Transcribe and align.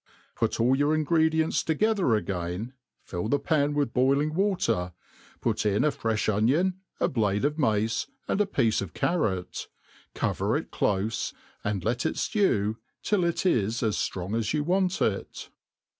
Put 0.35 0.59
all 0.59 0.75
your 0.75 0.95
ingredients: 0.95 1.61
together 1.61 2.15
again, 2.15 2.73
fill 3.03 3.27
the 3.27 3.37
pan 3.37 3.75
with 3.75 3.93
'boil*" 3.93 4.19
ing 4.21 4.33
water, 4.33 4.93
put4n 5.43 5.85
a 5.85 5.91
frefti 5.95 6.33
onion, 6.35 6.79
a 6.99 7.07
blade 7.07 7.45
of 7.45 7.59
mace, 7.59 8.07
and 8.27 8.41
a 8.41 8.47
piece 8.47 8.81
of 8.81 8.95
carrot 8.95 9.67
i 9.69 9.69
cover 10.17 10.57
it 10.57 10.71
clofe,.and 10.71 11.83
let 11.85 12.07
it 12.07 12.15
ftew 12.15 12.77
till 13.03 13.23
it 13.23 13.45
is 13.45 13.83
as 13.83 13.95
Arong 13.97 14.35
as 14.35 14.55
you 14.55 14.63
want 14.63 15.03
it. 15.03 15.51